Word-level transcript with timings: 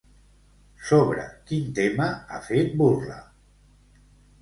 Sobre 0.91 1.27
quin 1.53 1.69
tema 1.81 2.09
ha 2.39 2.43
fet 2.51 2.77
burla? 2.83 3.23